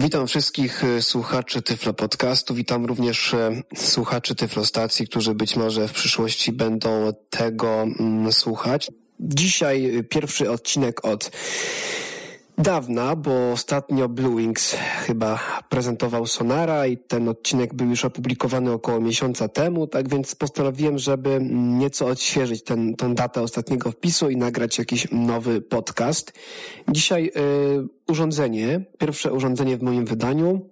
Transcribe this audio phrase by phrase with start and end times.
[0.00, 5.88] Witam wszystkich e, słuchaczy Tyflo Podcastu, witam również e, słuchaczy Tyflo Stacji, którzy być może
[5.88, 8.90] w przyszłości będą tego mm, słuchać.
[9.20, 11.30] Dzisiaj pierwszy odcinek od
[12.60, 14.76] dawna, bo ostatnio Blue Wings
[15.06, 20.98] chyba prezentował Sonara i ten odcinek był już opublikowany około miesiąca temu, tak więc postanowiłem,
[20.98, 26.32] żeby nieco odświeżyć ten, tą datę ostatniego wpisu i nagrać jakiś nowy podcast.
[26.88, 30.69] Dzisiaj y, urządzenie, pierwsze urządzenie w moim wydaniu,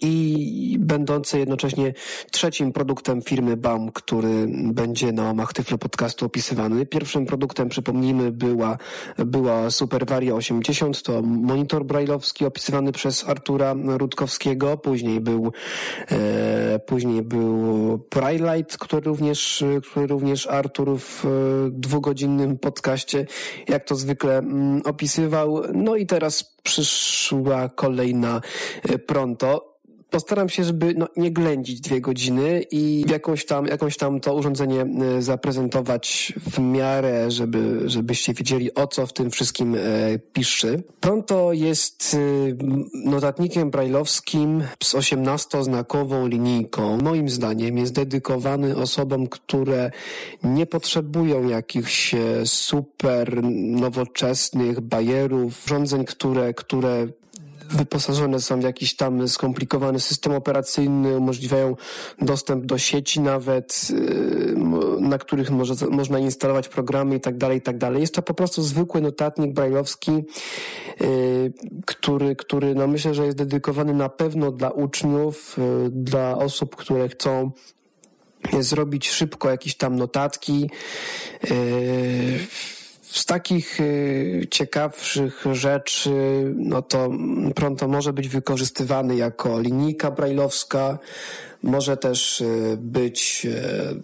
[0.00, 1.92] i będące jednocześnie
[2.30, 6.86] trzecim produktem firmy BAM, który będzie na łamach Tyflo Podcastu opisywany.
[6.86, 8.76] Pierwszym produktem, przypomnijmy, była,
[9.18, 15.52] była Supervaria 80, to monitor brajlowski opisywany przez Artura Rutkowskiego, później był,
[16.10, 21.28] e, później był Brightlight, który również, który również Artur w e,
[21.70, 23.26] dwugodzinnym podcaście,
[23.68, 25.62] jak to zwykle mm, opisywał.
[25.74, 28.40] No i teraz przyszła kolejna
[28.82, 29.73] e, pronto.
[30.14, 34.80] Postaram się, żeby no, nie ględzić dwie godziny i jakąś tam, jakąś tam to urządzenie
[34.82, 39.78] e, zaprezentować w miarę, żeby, żebyście wiedzieli o co w tym wszystkim e,
[40.32, 40.76] pisze.
[41.00, 46.98] Pronto jest e, notatnikiem brajlowskim z 18-znakową linijką.
[47.02, 49.90] Moim zdaniem jest dedykowany osobom, które
[50.44, 57.08] nie potrzebują jakichś e, super nowoczesnych bajerów, urządzeń, które, które
[57.70, 61.76] wyposażone są w jakiś tam skomplikowany system operacyjny, umożliwiają
[62.22, 64.54] dostęp do sieci nawet, y,
[65.00, 68.00] na których może, można instalować programy i tak dalej, i tak dalej.
[68.00, 70.10] Jest to po prostu zwykły notatnik brajlowski,
[71.00, 71.52] y,
[71.86, 77.08] który, który no myślę, że jest dedykowany na pewno dla uczniów, y, dla osób, które
[77.08, 77.50] chcą
[78.60, 80.70] zrobić szybko jakieś tam notatki,
[83.14, 86.10] z takich y, ciekawszych rzeczy,
[86.56, 87.10] no to
[87.54, 90.98] pronto może być wykorzystywany jako linijka brajlowska,
[91.62, 94.02] może też y, być y,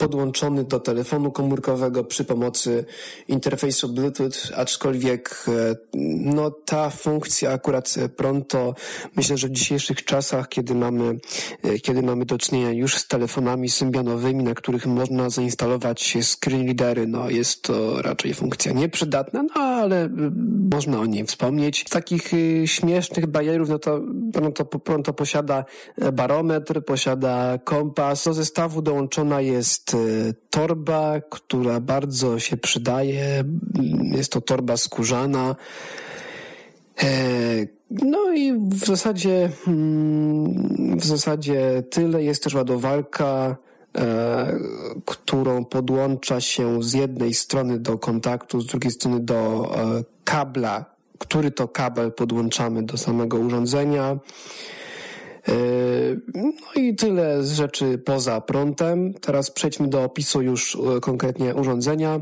[0.00, 2.84] podłączony do telefonu komórkowego przy pomocy
[3.28, 5.76] interfejsu Bluetooth, aczkolwiek e,
[6.34, 8.74] no, ta funkcja akurat pronto,
[9.16, 11.18] myślę, że w dzisiejszych czasach, kiedy mamy,
[11.62, 17.06] e, kiedy mamy do czynienia już z telefonami symbianowymi, na których można zainstalować screen readery,
[17.06, 20.08] no jest to raczej funkcja nieprzydatna, no ale
[20.72, 21.84] można o niej wspomnieć.
[21.86, 22.30] Z takich
[22.64, 24.00] śmiesznych bajerów, no to
[24.32, 25.64] pronto, pronto posiada
[26.12, 28.24] barometr, posiada kompas.
[28.24, 33.44] Do zestawu dołączona jest Y, torba, która bardzo się przydaje.
[34.12, 35.56] Jest to torba skórzana.
[37.02, 37.06] E,
[37.90, 42.22] no i w zasadzie, mm, w zasadzie tyle.
[42.22, 43.56] Jest też ładowarka,
[43.98, 44.58] e,
[45.04, 50.84] którą podłącza się z jednej strony do kontaktu, z drugiej strony do e, kabla,
[51.18, 54.18] który to kabel podłączamy do samego urządzenia.
[55.48, 55.52] E,
[56.34, 59.14] no i tyle z rzeczy poza prątem.
[59.14, 62.20] Teraz przejdźmy do opisu już e, konkretnie urządzenia.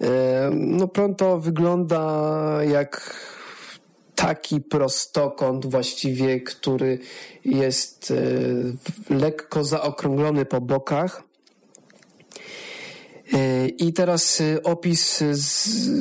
[0.00, 3.26] E, no pronto wygląda jak
[4.14, 6.98] taki prostokąt właściwie, który
[7.44, 8.12] jest
[9.10, 11.25] lekko zaokrąglony po bokach.
[13.32, 15.24] E, I teraz e, opis,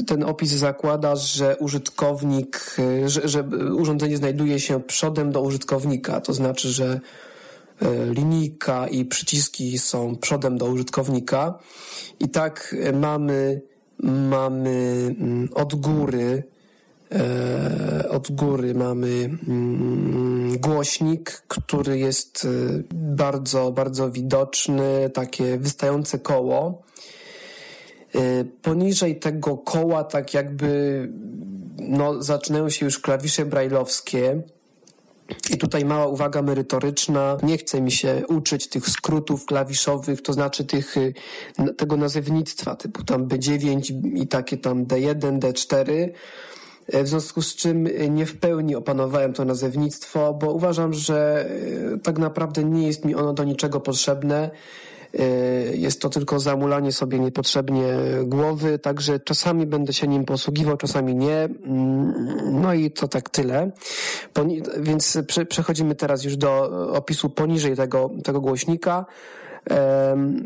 [0.07, 3.43] ten opis zakłada, że użytkownik, e, że, że
[3.77, 6.99] urządzenie znajduje się przodem do użytkownika, to znaczy, że
[8.09, 11.59] linijka i przyciski są przodem do użytkownika.
[12.19, 13.61] I tak mamy,
[14.03, 16.43] mamy mm, od góry,
[18.09, 22.47] od góry mamy mm, głośnik, który jest
[22.93, 26.84] bardzo, bardzo widoczny, takie wystające koło.
[28.15, 31.09] Y, poniżej tego koła tak jakby
[31.79, 34.41] no, zaczynają się już klawisze brajlowskie.
[35.53, 37.37] I tutaj mała uwaga merytoryczna.
[37.43, 41.13] Nie chce mi się uczyć tych skrótów klawiszowych, to znaczy tych, y,
[41.77, 45.89] tego nazewnictwa typu tam B9 i takie tam D1, D4.
[46.93, 51.49] Y, w związku z czym nie w pełni opanowałem to nazewnictwo, bo uważam, że
[52.03, 54.51] tak naprawdę nie jest mi ono do niczego potrzebne.
[55.19, 55.23] E,
[55.75, 57.85] jest to tylko zamulanie sobie niepotrzebnie
[58.23, 61.37] głowy, także czasami będę się nim posługiwał, czasami nie.
[61.37, 63.71] Mm, no i to tak tyle.
[64.79, 65.17] Więc
[65.49, 69.05] przechodzimy teraz już do opisu poniżej tego, tego głośnika.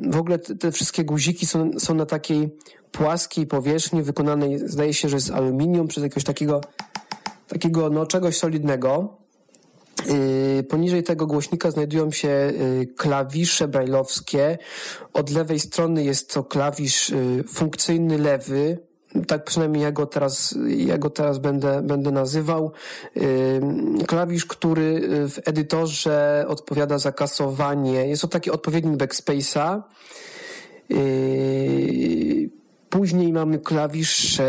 [0.09, 2.49] W ogóle te wszystkie guziki są, są na takiej
[2.91, 6.61] płaskiej powierzchni wykonanej, zdaje się, że z aluminium, przez jakiegoś takiego,
[7.47, 9.18] takiego no, czegoś solidnego.
[10.07, 14.57] Y, poniżej tego głośnika znajdują się y, klawisze brajlowskie.
[15.13, 18.77] Od lewej strony jest to klawisz y, funkcyjny lewy,
[19.27, 22.71] tak przynajmniej ja go teraz, ja go teraz będę, będę nazywał.
[24.07, 28.07] Klawisz, który w edytorze odpowiada za kasowanie.
[28.07, 29.81] Jest to taki odpowiednik backspace'a.
[32.89, 34.41] Później mamy klawisz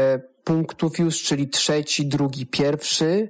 [0.44, 3.28] punktów już, czyli trzeci, drugi, pierwszy.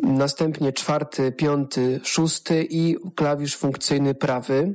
[0.00, 4.74] Następnie czwarty, piąty, szósty i klawisz funkcyjny prawy.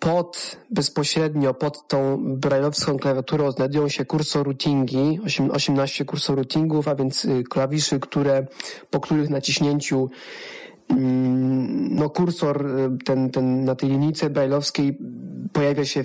[0.00, 5.20] Pod, bezpośrednio pod tą brailleowską klawiaturą znajdują się kursor routingi,
[5.52, 8.46] 18 kursor routingów, a więc y, klawiszy, które,
[8.90, 10.10] po których naciśnięciu
[10.90, 14.98] mm, no kursor y, ten, ten na tej linijce brailleowskiej
[15.52, 16.04] pojawia się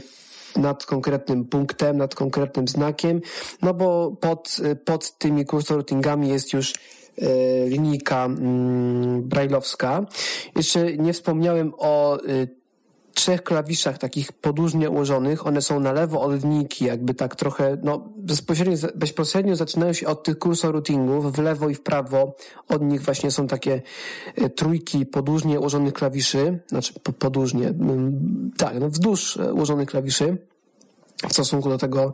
[0.58, 3.22] nad konkretnym punktem, nad konkretnym znakiem,
[3.62, 6.74] no bo pod, y, pod tymi kursor routingami jest już
[7.68, 10.06] linijka mm, brailleowska.
[10.56, 12.18] Jeszcze nie wspomniałem o
[13.16, 15.48] trzech klawiszach takich podłużnie ułożonych.
[15.48, 20.24] One są na lewo od linijki, jakby tak trochę, no bezpośrednio, bezpośrednio zaczynają się od
[20.24, 22.36] tych kursor routingów, w lewo i w prawo.
[22.70, 23.82] Od nich właśnie są takie
[24.36, 30.38] e, trójki podłużnie ułożonych klawiszy, znaczy podłużnie, mm, tak, no wzdłuż e, ułożonych klawiszy
[31.30, 32.14] w stosunku do tego,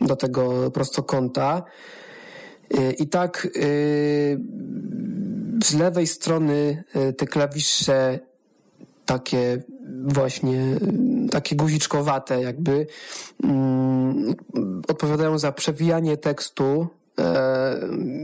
[0.00, 1.62] do tego prostokąta.
[2.78, 3.48] E, I tak
[5.64, 6.84] z lewej strony
[7.16, 8.18] te klawisze
[9.06, 9.62] takie
[10.04, 10.76] właśnie
[11.30, 12.86] takie guziczkowate jakby
[13.44, 14.34] mm,
[14.88, 16.86] odpowiadają za przewijanie tekstu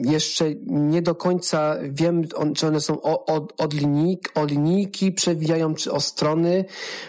[0.05, 2.23] jeszcze nie do końca wiem,
[2.55, 6.65] czy one są od, od, linijki, o linijki przewijają, czy o strony,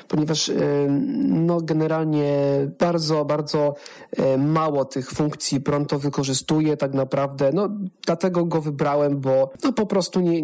[0.07, 0.55] ponieważ e,
[1.27, 2.37] no, generalnie
[2.79, 3.75] bardzo, bardzo
[4.17, 7.51] e, mało tych funkcji Pronto wykorzystuje tak naprawdę.
[7.53, 7.69] No,
[8.05, 10.41] dlatego go wybrałem, bo no, po prostu nie,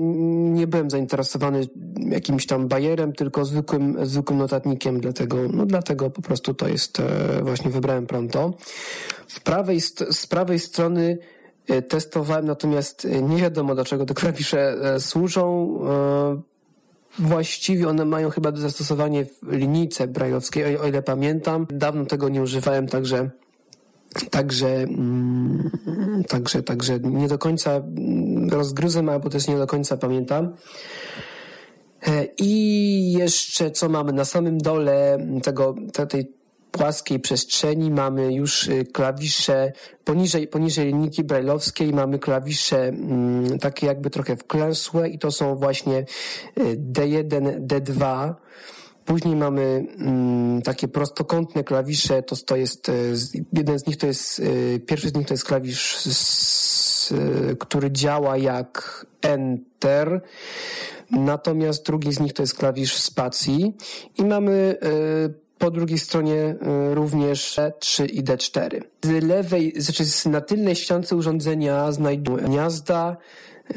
[0.51, 1.67] nie byłem zainteresowany
[1.99, 7.01] jakimś tam bajerem, tylko zwykłym, zwykłym notatnikiem, dlatego, no, dlatego po prostu to jest,
[7.41, 8.53] właśnie wybrałem Pronto.
[9.31, 9.81] W prawej,
[10.11, 11.17] z prawej strony
[11.67, 15.79] e, testowałem, natomiast e, nie wiadomo do czego te klawisze e, służą.
[17.19, 21.67] Właściwie one mają chyba zastosowanie w linijce brajlowskiej, o ile pamiętam.
[21.69, 23.29] Dawno tego nie używałem, także
[24.29, 30.53] Także, mm, także, także nie do końca mm, rozgryzłem, albo też nie do końca pamiętam.
[32.37, 35.75] I jeszcze co mamy na samym dole tego,
[36.09, 36.40] tej
[36.71, 37.91] płaskiej przestrzeni.
[37.91, 39.71] Mamy już y, klawisze
[40.03, 41.93] poniżej, poniżej linijki brajlowskiej.
[41.93, 46.05] Mamy klawisze mm, takie jakby trochę wklęsłe i to są właśnie
[46.75, 48.33] D1, D2.
[49.05, 53.13] Później mamy mm, takie prostokątne klawisze, to, to jest, y,
[53.53, 57.13] jeden z nich to jest, y, pierwszy z nich to jest klawisz, z,
[57.59, 60.21] który działa jak Enter,
[61.11, 63.77] natomiast drugi z nich to jest klawisz spacji.
[64.17, 64.77] I mamy
[65.61, 66.55] po drugiej stronie
[66.91, 68.81] y, również D3 i D4.
[69.03, 73.17] Z lewej, znaczy na tylnej ściance urządzenia znajdują gniazda.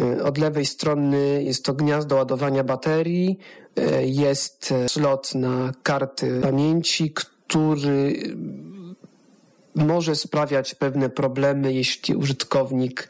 [0.01, 3.39] Y, od lewej strony jest to gniazdo ładowania baterii.
[3.79, 8.17] Y, jest slot na karty pamięci, który
[9.75, 13.09] może sprawiać pewne problemy, jeśli użytkownik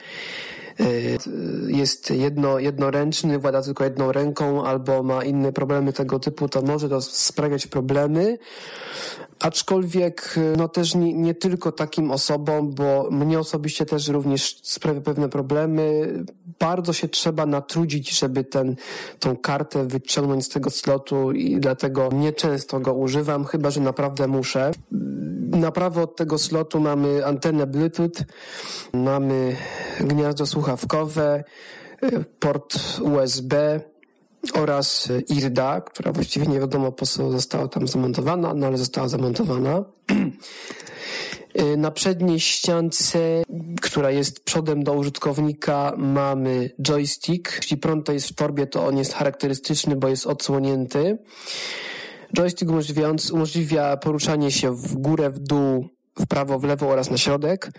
[1.67, 6.89] jest jedno, jednoręczny, włada tylko jedną ręką albo ma inne problemy tego typu, to może
[6.89, 8.39] to sprawiać problemy.
[9.41, 15.01] Aczkolwiek y, no też nie, nie tylko takim osobom, bo mnie osobiście też również sprawia
[15.01, 16.13] pewne problemy.
[16.59, 18.77] Bardzo się trzeba natrudzić, żeby ten,
[19.19, 24.71] tą kartę wyciągnąć z tego slotu i dlatego nieczęsto go używam, chyba że naprawdę muszę.
[25.51, 28.25] Na prawo od tego slotu mamy antenę Bluetooth,
[28.93, 29.57] mamy
[30.01, 31.45] gniazdo słuchawkowe,
[32.39, 33.81] port USB
[34.55, 39.85] oraz IRDA, która właściwie nie wiadomo po co została tam zamontowana, no ale została zamontowana.
[41.77, 43.43] Na przedniej ściance,
[43.83, 47.57] która jest przodem do użytkownika, mamy joystick.
[47.57, 51.19] Jeśli prąd to jest w torbie, to on jest charakterystyczny, bo jest odsłonięty.
[52.37, 57.19] Joystick umożliwiając, umożliwia poruszanie się w górę, w dół, w prawo, w lewo oraz na
[57.19, 57.71] środek.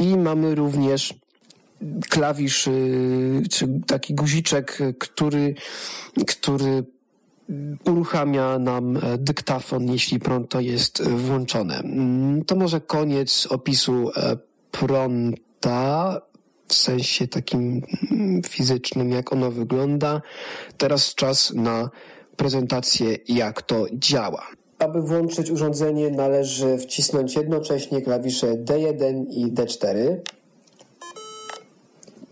[0.00, 1.14] I mamy również
[2.08, 5.54] klawisz, y, czy taki guziczek, który,
[6.26, 6.84] który
[7.84, 11.78] uruchamia nam dyktafon, jeśli pronto jest włączone.
[11.78, 14.36] Mm, to może koniec opisu e,
[14.70, 16.20] pronta
[16.68, 20.22] w sensie takim mm, fizycznym, jak ono wygląda.
[20.78, 21.90] Teraz czas na
[22.36, 24.46] prezentację, jak to działa.
[24.78, 30.16] Aby włączyć urządzenie, należy wcisnąć jednocześnie klawisze D1 i D4.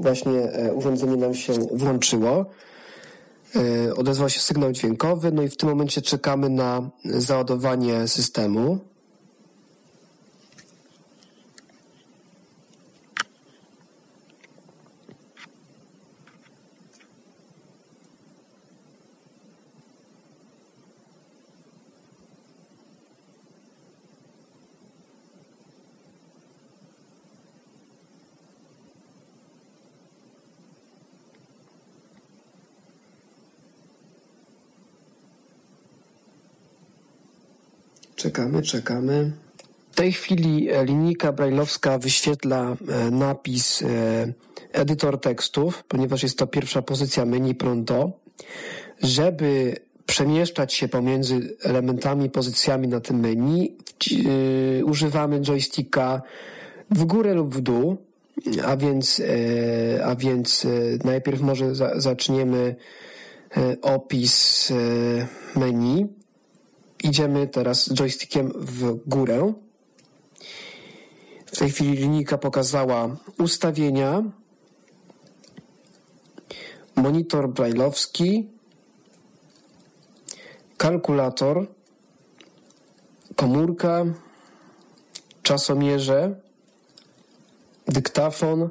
[0.01, 2.47] Właśnie e, urządzenie nam się włączyło.
[3.57, 8.90] E, odezwał się sygnał dźwiękowy, no i w tym momencie czekamy na załadowanie systemu.
[38.31, 39.33] Czekamy, czekamy.
[39.93, 42.77] W tej chwili linijka brajlowska wyświetla
[43.11, 43.85] napis
[44.73, 48.13] edytor tekstów, ponieważ jest to pierwsza pozycja menu Pronto.
[49.03, 53.77] Żeby przemieszczać się pomiędzy elementami, pozycjami na tym menu,
[54.85, 56.23] używamy joysticka
[56.91, 57.97] w górę lub w dół,
[58.67, 59.23] a więc,
[60.05, 60.67] a więc
[61.05, 62.77] najpierw może za, zaczniemy
[63.83, 64.73] opis
[65.57, 66.20] menu.
[67.03, 69.53] Idziemy teraz joystickiem w górę.
[71.47, 74.23] W tej chwili linijka pokazała ustawienia,
[76.97, 78.49] monitor brailleowski,
[80.77, 81.67] kalkulator,
[83.37, 84.05] komórka,
[85.43, 86.41] czasomierze,
[87.87, 88.69] dyktafon,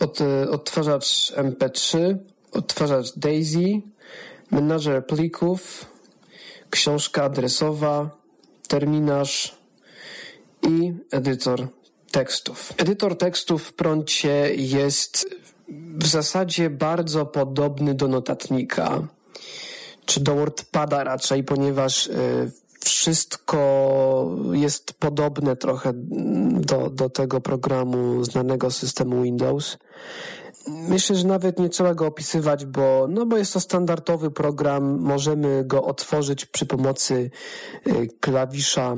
[0.00, 0.18] od,
[0.50, 2.16] odtwarzacz MP3,
[2.52, 3.82] odtwarzacz Daisy,
[4.50, 5.86] menadżer plików,
[6.70, 8.10] książka adresowa,
[8.68, 9.58] terminarz
[10.62, 11.68] i edytor
[12.10, 12.72] tekstów.
[12.76, 15.26] Edytor tekstów w prącie jest
[15.98, 19.08] w zasadzie bardzo podobny do notatnika
[20.04, 25.92] czy do WordPada raczej, ponieważ y, wszystko jest podobne trochę
[26.60, 29.78] do, do tego programu znanego systemu Windows.
[30.68, 35.00] Myślę, że nawet nie trzeba go opisywać, bo, no bo jest to standardowy program.
[35.00, 37.30] Możemy go otworzyć przy pomocy
[37.86, 38.96] y, klawisza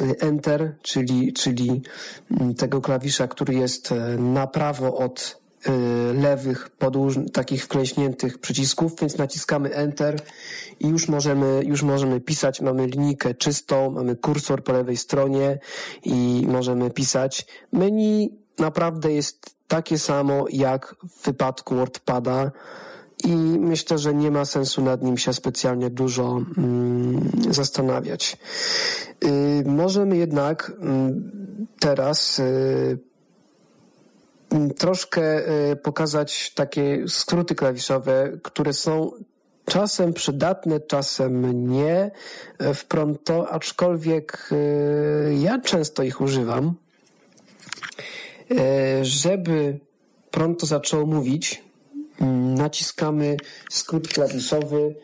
[0.00, 1.82] y, Enter, czyli, czyli
[2.30, 9.18] mm, tego klawisza, który jest na prawo od Y, lewych, podłuż, takich wklęśniętych przycisków, więc
[9.18, 10.20] naciskamy Enter
[10.80, 12.60] i już możemy, już możemy pisać.
[12.60, 15.58] Mamy linijkę czystą, mamy kursor po lewej stronie
[16.04, 17.46] i możemy pisać.
[17.72, 22.50] Menu naprawdę jest takie samo jak w wypadku WordPada
[23.24, 28.36] i myślę, że nie ma sensu nad nim się specjalnie dużo mm, zastanawiać.
[29.24, 31.30] Y, możemy jednak mm,
[31.80, 32.98] teraz y,
[34.78, 39.10] troszkę y, pokazać takie skróty klawiszowe, które są
[39.64, 42.10] czasem przydatne, czasem nie
[42.74, 44.50] w Pronto, aczkolwiek
[45.38, 46.74] ja często ich używam.
[48.52, 49.78] Y, żeby
[50.30, 51.62] Pronto zaczęło mówić,
[52.20, 53.36] mm, naciskamy
[53.70, 54.94] skrót klawiszowy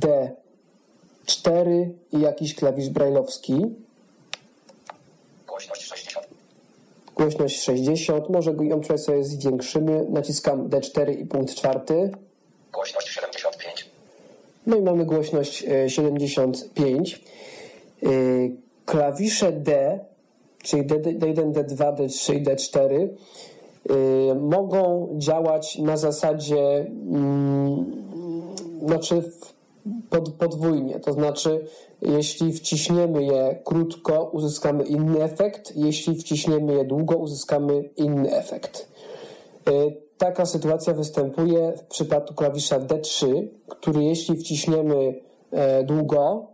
[0.00, 3.54] D4 i jakiś klawisz brajlowski.
[5.46, 6.26] Głośność 60
[7.16, 12.10] głośność 60, może ją trochę sobie zwiększymy, naciskam D4 i punkt czwarty.
[12.72, 13.90] Głośność 75.
[14.66, 17.14] No i mamy głośność 75.
[18.02, 18.10] E, e,
[18.86, 19.98] klawisze D,
[20.62, 23.08] czyli D1, D2, D3 i D4
[24.40, 27.84] mogą działać na zasadzie mm,
[28.86, 29.22] znaczy
[30.10, 31.66] pod, podwójnie, to znaczy
[32.02, 35.72] jeśli wciśniemy je krótko, uzyskamy inny efekt.
[35.76, 38.88] Jeśli wciśniemy je długo, uzyskamy inny efekt.
[39.68, 46.46] Y, taka sytuacja występuje w przypadku klawisza D3, który jeśli wciśniemy e, długo,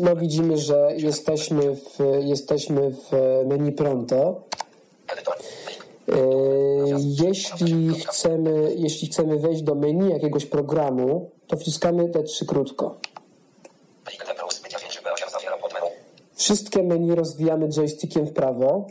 [0.00, 3.12] no widzimy, że jesteśmy w, jesteśmy w
[3.46, 4.42] menu Pronto.
[6.08, 6.14] E,
[7.24, 12.96] jeśli chcemy, jeśli chcemy wejść do menu jakiegoś programu, to wciskamy te trzy krótko.
[16.34, 18.86] Wszystkie menu rozwijamy joystickiem w prawo.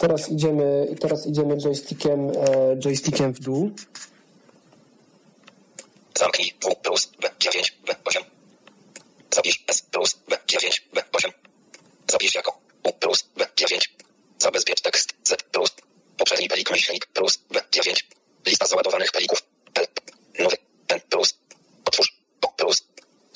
[0.00, 3.70] Teraz idziemy, teraz idziemy joystickiem, e, joystickiem w dół.
[6.26, 8.24] Zamknij W plus B9 B8.
[9.30, 11.32] Zapisz S plus B9 B8.
[12.06, 13.88] Zapisz jako U plus B9.
[14.38, 15.70] Zabezpiecz tekst Z plus.
[16.16, 18.02] Poprzedni plik myślnik plus B9.
[18.46, 19.42] Lista załadowanych plików.
[19.74, 19.86] L.
[20.38, 20.56] Nowy.
[20.88, 21.34] N plus.
[21.84, 22.12] Otwórz.
[22.42, 22.82] O plus.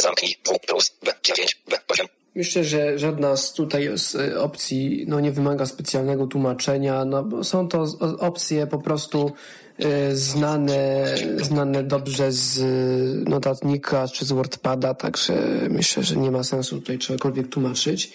[0.01, 2.09] Zamknij W plus B9 B8.
[2.35, 7.05] Myślę, że żadna z tutaj z y, opcji no, nie wymaga specjalnego tłumaczenia.
[7.05, 7.87] No, są to
[8.19, 9.33] opcje po prostu
[9.81, 11.05] y, znane,
[11.43, 15.35] znane dobrze z y, notatnika czy z WordPada, także
[15.71, 18.13] myślę, że nie ma sensu tutaj czegokolwiek tłumaczyć.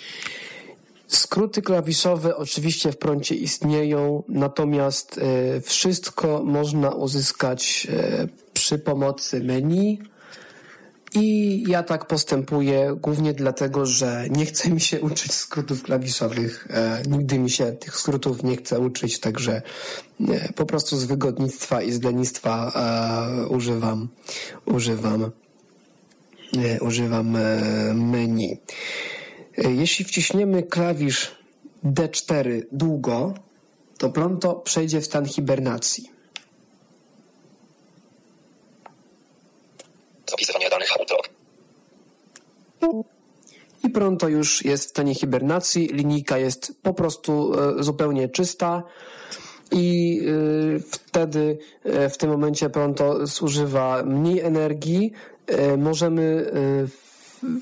[1.07, 9.99] Skróty klawiszowe oczywiście w prącie istnieją, natomiast e, wszystko można uzyskać e, przy pomocy menu.
[11.15, 16.67] I ja tak postępuję głównie dlatego, że nie chcę mi się uczyć skrótów klawiszowych.
[16.69, 19.61] E, nigdy mi się tych skrótów nie chcę uczyć, także
[20.29, 22.71] e, po prostu z wygodnictwa i z lenistwa
[23.43, 24.07] e, używam,
[24.65, 25.31] używam,
[26.57, 27.41] e, używam e,
[27.93, 28.61] menu.
[29.57, 31.31] E, jeśli wciśniemy klawisz
[31.83, 33.33] D4 długo,
[33.97, 36.15] to pronto przejdzie w stan hibernacji.
[40.29, 40.64] Zapisywanie
[43.83, 48.83] i pronto już jest w stanie hibernacji, linijka jest po prostu e, zupełnie czysta
[49.71, 50.21] i
[50.75, 51.57] e, wtedy
[52.09, 55.11] w tym momencie pronto zużywa mniej energii.
[55.77, 56.51] Możemy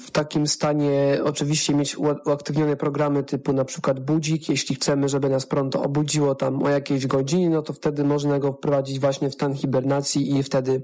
[0.06, 4.50] w takim stanie oczywiście mieć uaktywnione programy typu na przykład budzik.
[4.50, 8.52] Jeśli chcemy, żeby nas pronto obudziło tam o jakiejś godzinie, no to wtedy można go
[8.52, 10.82] wprowadzić właśnie w stan hibernacji i wtedy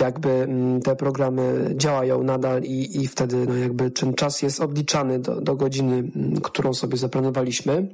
[0.00, 5.18] jakby mm, te programy działają nadal i, i wtedy no jakby ten czas jest odliczany
[5.18, 7.88] do, do godziny, mm, którą sobie zaplanowaliśmy.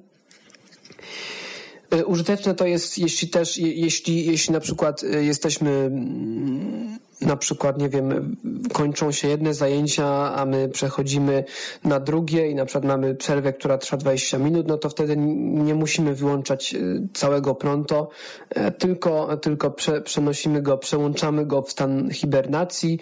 [1.91, 7.79] E, użyteczne to jest, jeśli też, jeśli, jeśli na przykład e, jesteśmy mm, na przykład,
[7.79, 8.37] nie wiem,
[8.73, 11.45] kończą się jedne zajęcia, a my przechodzimy
[11.85, 15.75] na drugie i na przykład mamy przerwę, która trwa 20 minut, no to wtedy nie
[15.75, 18.09] musimy wyłączać y, całego pronto,
[18.51, 22.99] e, tylko, tylko prze, przenosimy go, przełączamy go w stan hibernacji.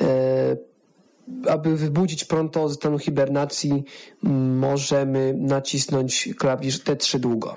[0.00, 0.56] E,
[1.48, 3.84] aby wybudzić pronto ze stanu hibernacji,
[4.58, 7.56] możemy nacisnąć klawisz T3 długo.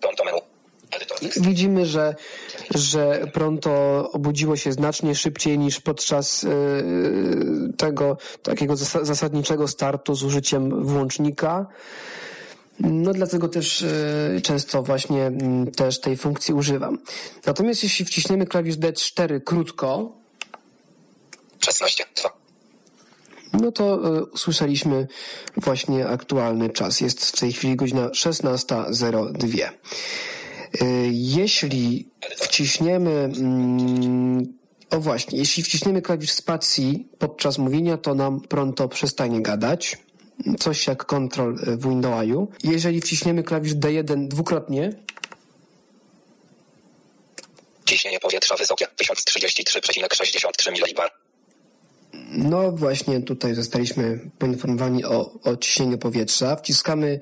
[0.00, 0.43] Pronto menu.
[1.36, 2.14] Widzimy, że,
[2.74, 3.70] że Pronto
[4.12, 6.48] obudziło się znacznie szybciej niż podczas e,
[7.76, 11.66] tego takiego zasadniczego startu z użyciem włącznika.
[12.80, 15.32] No dlatego też e, często właśnie
[15.76, 16.98] też tej funkcji używam.
[17.46, 20.12] Natomiast jeśli wciśniemy klawisz D4 krótko,
[21.64, 22.30] 16, 2.
[23.52, 25.06] no to y, usłyszeliśmy
[25.56, 27.00] właśnie aktualny czas.
[27.00, 29.68] Jest w tej chwili godzina 16.02.
[30.82, 34.58] Y, jeśli wciśniemy, mm,
[34.90, 39.98] o właśnie, jeśli wciśniemy klawisz spacji podczas mówienia, to nam pronto przestanie gadać.
[40.58, 42.48] Coś jak Ctrl w Windowsu.
[42.64, 44.92] Jeżeli wciśniemy klawisz D1 dwukrotnie,
[47.84, 51.23] Ciśnienie powietrza wysokie 1033,63 mbar.
[52.30, 56.56] No właśnie tutaj zostaliśmy poinformowani o, o ciśnieniu powietrza.
[56.56, 57.20] Wciskamy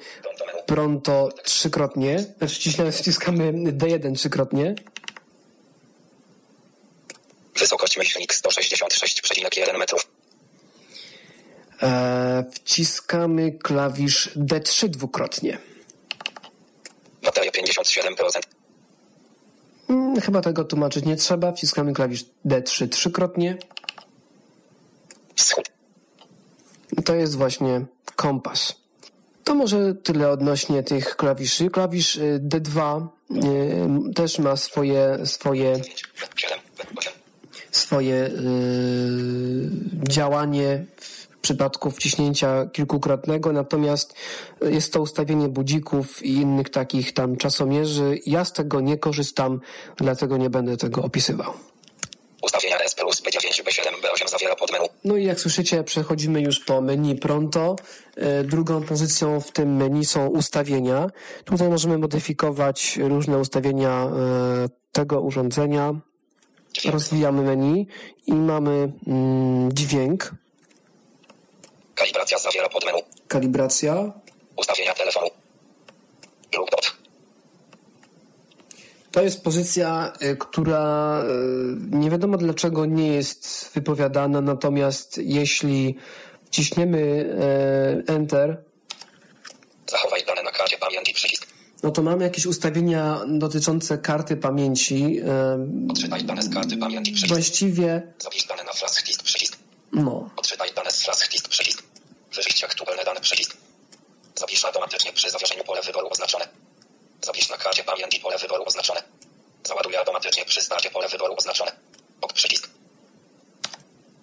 [0.67, 4.75] pronto trzykrotnie, znaczy wciskamy, wciskamy D1 trzykrotnie.
[7.59, 10.07] Wysokość myślnik 166,1 metrów.
[11.83, 15.59] E, wciskamy klawisz D3 dwukrotnie.
[17.23, 18.41] Bateria 57%.
[19.89, 21.53] Hmm, chyba tego tłumaczyć nie trzeba.
[21.53, 23.59] Wciskamy klawisz D3 trzykrotnie.
[25.37, 25.71] Wschód.
[27.05, 28.75] To jest właśnie kompas.
[29.45, 31.71] To może tyle odnośnie tych klawiszy.
[31.71, 33.07] Klawisz y, D2
[34.11, 35.81] y, też ma swoje swoje
[37.71, 38.31] swoje y,
[40.09, 44.15] działanie w przypadku wciśnięcia kilkukrotnego, natomiast
[44.61, 48.19] jest to ustawienie budzików i innych takich tam czasomierzy.
[48.27, 49.61] Ja z tego nie korzystam,
[49.97, 51.53] dlatego nie będę tego opisywał.
[52.43, 54.12] Ustawienia S plus B9, B7, B8 zawiera podmenu.
[55.05, 57.77] No i jak słyszycie, przechodzimy już po menu pronto.
[58.17, 61.11] E, drugą pozycją w tym menu są ustawienia.
[61.45, 65.95] Tutaj możemy modyfikować różne ustawienia e, tego urządzenia.
[66.85, 67.87] Rozwijamy menu
[68.27, 70.31] i mamy mm, dźwięk.
[71.95, 72.99] Kalibracja zawiera podmenu.
[73.29, 74.13] Kalibracja.
[74.57, 75.27] Ustawienia telefonu.
[76.57, 77.02] Lub dot.
[79.13, 85.97] To jest pozycja, y, która y, nie wiadomo dlaczego nie jest wypowiadana, natomiast jeśli
[86.47, 86.99] wciśniemy
[88.09, 88.65] y, Enter,
[89.91, 91.47] Zachowaj dane na karcie pamięci przycisk.
[91.83, 95.21] no to mamy jakieś ustawienia dotyczące karty pamięci.
[95.91, 97.35] Odczytaj dane z karty pamięci przycisk.
[97.35, 99.57] Właściwie, Zapisz dane na flash disk przycisk.
[99.93, 101.83] no, Odczytaj dane z flash disk przycisk.
[102.35, 103.57] Wyjść aktualne dane przycisk.
[104.35, 106.49] Zapisz automatycznie przy zawieszeniu pole wyboru oznaczone.
[107.23, 109.03] Zapisz na karcie pamięci pole wyboru oznaczone.
[109.65, 111.73] Załaduj automatycznie przy starcie pole wyboru oznaczone.
[112.21, 112.71] Ok przycisk.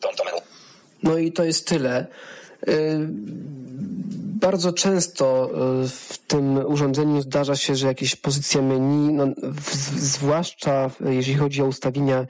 [0.02, 0.42] Pronto menu.
[1.04, 2.08] no i to jest tyle.
[2.68, 2.98] Y,
[4.42, 5.50] Bardzo często
[5.84, 11.62] y, w tym urządzeniu zdarza się, że jakieś pozycje menu, no, w, zwłaszcza jeżeli chodzi
[11.62, 12.26] o ustawienia,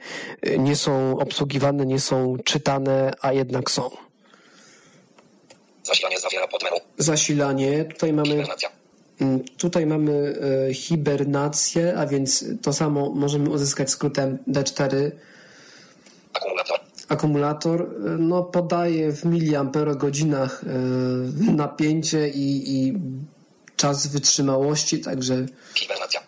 [0.46, 3.90] y, nie są obsługiwane, nie są czytane, a jednak są.
[5.82, 6.76] Zasilanie zawiera podmenu.
[6.98, 8.79] Zasilanie, tutaj mamy Hibernacja.
[9.20, 10.34] Mm, Tutaj mamy
[10.68, 15.10] e, hibernację, a więc to samo możemy uzyskać skrótem D4.
[16.34, 16.80] Akumulator.
[17.08, 17.86] Akumulator e,
[18.18, 22.94] no, podaje w miliamperogodzinach e, napięcie i, i
[23.76, 26.20] czas wytrzymałości, także Hibernacja.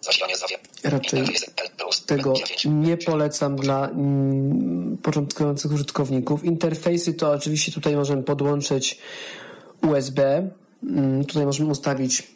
[0.00, 0.34] Zasilanie
[0.84, 1.24] raczej
[2.06, 2.70] tego B9.
[2.70, 6.44] nie polecam dla mm, początkujących użytkowników.
[6.44, 8.98] Interfejsy to oczywiście tutaj możemy podłączyć
[9.82, 10.48] USB.
[10.86, 12.34] Mm, Tutaj możemy ustawić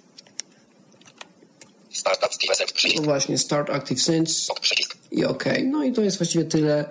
[2.39, 3.05] Steve no przycisk.
[3.05, 4.49] właśnie Start Active Sync
[5.11, 5.45] i OK.
[5.65, 6.85] No i to jest właściwie tyle.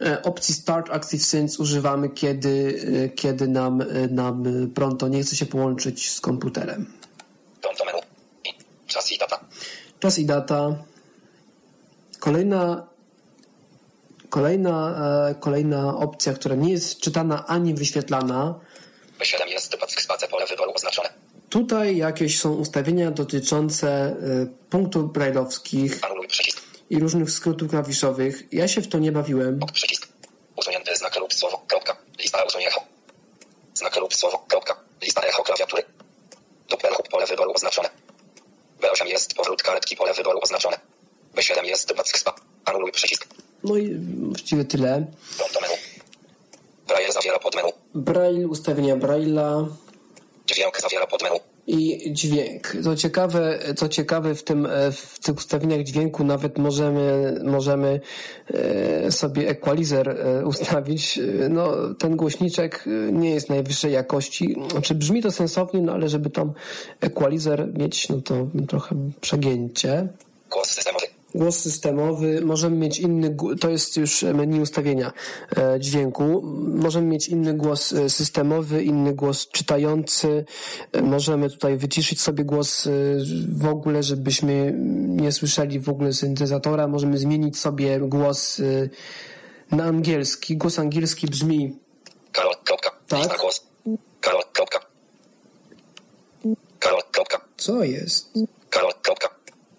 [0.00, 5.36] E, opcji Start Active Sync używamy, kiedy, e, kiedy nam, e, nam Pronto nie chce
[5.36, 6.92] się połączyć z komputerem.
[8.86, 9.40] Czas i data.
[10.00, 10.76] Czas i data.
[12.18, 12.86] Kolejna,
[14.28, 14.94] kolejna,
[15.40, 18.60] kolejna opcja, która nie jest czytana ani wyświetlana.
[19.24, 21.12] B7 jest spacer pole wyboru oznaczone.
[21.50, 24.16] Tutaj jakieś są ustawienia dotyczące
[24.70, 26.00] punktów brajlowskich.
[26.90, 28.52] I różnych skrótów klawiszowych.
[28.52, 29.60] Ja się w to nie bawiłem.
[29.72, 30.08] Przycisk.
[30.56, 31.64] Usunięty znak lub słowo.
[31.68, 31.96] Kropka.
[32.18, 32.84] Lista usunie echo.
[33.74, 34.38] Znak lub słowo.
[34.48, 34.80] Kropka.
[35.02, 35.84] Lista echo klawiatury.
[36.68, 37.90] Doppler pole wyboru oznaczone.
[38.80, 40.80] B8 jest powrót karetki pole wyboru oznaczone.
[41.36, 42.34] B7 jest backspa.
[42.64, 43.26] Anuluj przycisk.
[43.64, 43.94] No i
[44.28, 45.06] właściwie tyle.
[45.36, 45.74] Pronto menu.
[46.86, 47.72] Braille zawiera podmenu.
[47.94, 49.66] Braille, ustawienia Braille'a.
[50.46, 52.76] Dźwięk zawiera podmenu i dźwięk.
[52.84, 58.00] Co ciekawe, co ciekawe w, tym, e, w tych ustawieniach dźwięku nawet możemy, możemy
[58.54, 61.20] e, sobie equalizer e, ustawić.
[61.50, 64.56] No, ten głośniczek nie jest najwyższej jakości.
[64.70, 66.52] Znaczy brzmi to sensownie, no ale żeby tam
[67.00, 70.08] equalizer mieć, no to trochę przegięcie.
[71.34, 75.12] Głos systemowy możemy mieć inny, to jest już menu ustawienia
[75.56, 76.42] e, dźwięku,
[76.74, 80.44] możemy mieć inny głos e, systemowy, inny głos czytający,
[80.92, 82.88] e, możemy tutaj wyciszyć sobie głos
[83.48, 84.74] w ogóle, żebyśmy
[85.06, 88.60] nie słyszeli w ogóle syntezatora, możemy zmienić sobie głos
[89.70, 90.56] na angielski.
[90.56, 91.78] Głos angielski brzmi
[92.32, 93.38] Karol, kropka, tak?
[93.40, 93.66] głos.
[94.20, 94.80] Karol, kropka.
[96.78, 97.40] Karol, kropka.
[97.56, 98.28] Co jest?
[98.70, 99.28] Karol, kropka.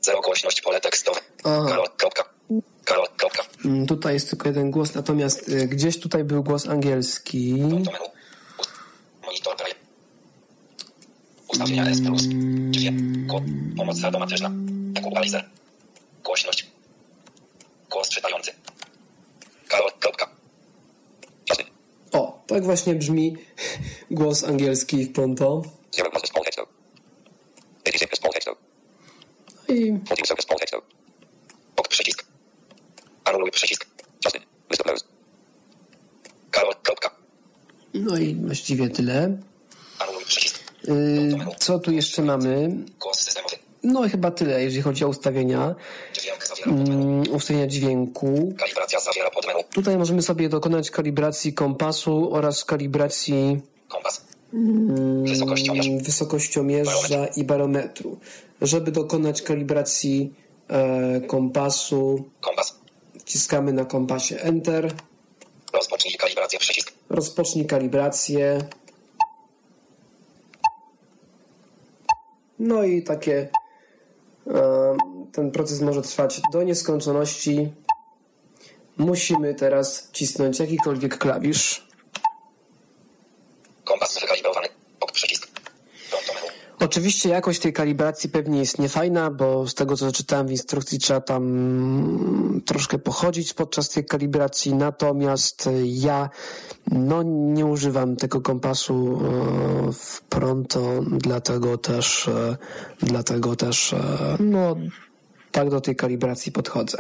[0.02, 1.22] Zero głośność pole tekstowe.
[1.46, 2.24] Karol, kropka.
[2.86, 3.44] Karol, kropka.
[3.66, 7.54] Mm, tutaj jest tylko jeden głos, natomiast y, gdzieś tutaj był głos angielski.
[9.26, 9.76] Monitor braille.
[11.48, 12.00] Ustawienia S+.
[12.72, 13.32] Dźwięk.
[13.78, 14.52] Pomoc automatyczna.
[14.96, 15.50] Equalizer.
[16.24, 16.68] Głośność.
[17.90, 18.52] Głos czytający.
[19.68, 20.30] Karol, kropka.
[22.12, 23.38] O, tak właśnie brzmi
[24.12, 25.62] głos angielski w Pronto.
[29.68, 29.92] I...
[31.76, 32.26] Ok przycisk.
[33.26, 33.88] Anuluj przycisk.
[36.52, 37.16] Karol, kropka.
[37.94, 39.38] No i właściwie tyle.
[40.88, 42.70] Yy, co tu jeszcze mamy?
[43.84, 45.76] No chyba tyle, jeżeli chodzi o ustawienia.
[46.14, 47.24] Dźwięk podmenu.
[47.32, 48.54] ustawienia dźwięku.
[49.74, 54.22] Tutaj możemy sobie dokonać kalibracji kompasu oraz kalibracji kompas.
[55.24, 58.20] Wysokościomierza, wysokościomierza i barometru.
[58.62, 60.34] Żeby dokonać kalibracji
[60.68, 62.76] e, kompasu, kompas.
[63.20, 64.94] wciskamy na kompasie Enter.
[65.74, 66.15] Rozpocznij.
[67.16, 68.60] Rozpocznij kalibrację.
[72.60, 73.50] No i takie
[74.48, 74.98] e,
[75.32, 77.74] ten proces może trwać do nieskończoności.
[78.98, 81.88] Musimy teraz wcisnąć jakikolwiek klawisz.
[83.84, 84.68] Kompas wykalibrowany.
[85.00, 85.48] Ok przycisk.
[86.96, 91.22] Oczywiście jakość tej kalibracji pewnie jest niefajna, bo z tego co czytałem w instrukcji trzeba
[91.22, 96.30] tam troszkę pochodzić podczas tej kalibracji, natomiast ja
[96.88, 99.22] no, nie używam tego kompasu
[99.90, 102.58] e, w pronto, dlatego też e,
[103.00, 104.76] dlatego też e, no,
[105.52, 106.98] tak do tej kalibracji podchodzę.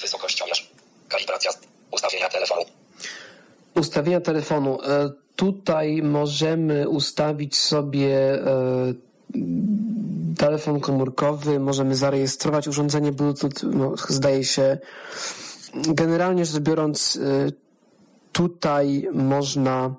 [0.00, 0.70] Wysokościomierz.
[1.08, 1.50] Kalibracja
[1.90, 2.62] ustawienia telefonu.
[3.74, 4.78] Ustawienia telefonu
[5.36, 8.38] tutaj możemy ustawić sobie
[10.36, 14.78] telefon komórkowy, możemy zarejestrować urządzenie Bluetooth, no, zdaje się.
[15.74, 17.52] Generalnie rzecz biorąc, e,
[18.32, 19.94] tutaj można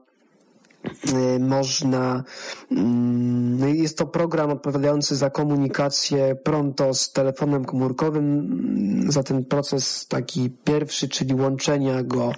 [0.86, 2.24] Y, można,
[2.72, 10.08] mm, jest to program odpowiadający za komunikację pronto z telefonem komórkowym, mm, za ten proces
[10.08, 12.32] taki pierwszy, czyli łączenia go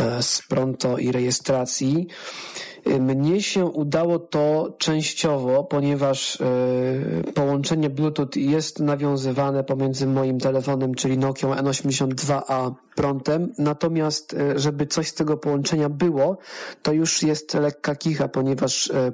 [0.00, 2.06] e, z pronto i rejestracji.
[3.00, 11.18] Mnie się udało to częściowo, ponieważ e, połączenie Bluetooth jest nawiązywane pomiędzy moim telefonem, czyli
[11.18, 13.52] Nokia N82 a prądem.
[13.58, 16.38] Natomiast, e, żeby coś z tego połączenia było,
[16.82, 19.12] to już jest lekka kicha, ponieważ e,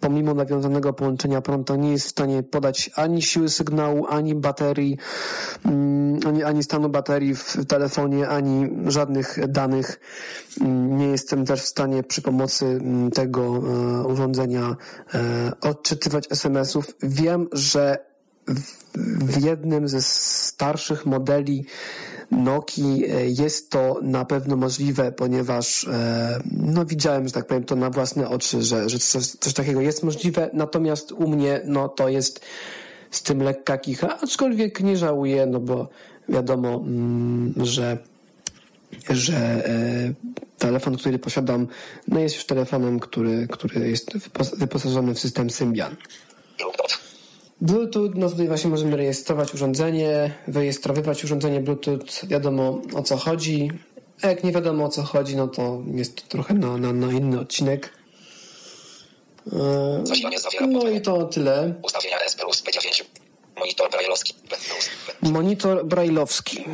[0.00, 4.96] pomimo nawiązanego połączenia prąd nie jest w stanie podać ani siły sygnału, ani baterii,
[5.64, 10.00] mm, ani, ani stanu baterii w telefonie, ani żadnych danych.
[10.88, 14.76] Nie jestem też w stanie przy pomocy mm, tego e, urządzenia
[15.60, 16.94] odczytywać SMS-ów.
[17.02, 18.08] Wiem, że
[19.20, 21.64] w jednym ze starszych modeli
[22.30, 27.76] Nokii e, jest to na pewno możliwe, ponieważ e, no widziałem, że tak powiem, to
[27.76, 32.08] na własne oczy, że, że coś, coś takiego jest możliwe, natomiast u mnie no to
[32.08, 32.40] jest
[33.10, 35.88] z tym lekka kicha, aczkolwiek nie żałuję, no bo
[36.28, 37.98] wiadomo, mm, że
[39.10, 39.64] że
[40.58, 41.66] telefon, który posiadam,
[42.08, 44.12] no jest już telefonem, który, który jest
[44.56, 45.96] wyposażony w system Symbian.
[47.60, 53.70] Bluetooth, no tutaj właśnie możemy rejestrować urządzenie, wyrejestrowywać urządzenie Bluetooth, wiadomo o co chodzi.
[54.22, 57.12] A jak nie wiadomo o co chodzi, no to jest to trochę na, na, na
[57.12, 57.97] inny odcinek.
[60.60, 61.74] No i to tyle.
[61.82, 63.04] Ustawienia S plus P9.
[63.58, 64.34] Monitor brajlowski.
[65.22, 66.64] Monitor brajlowski.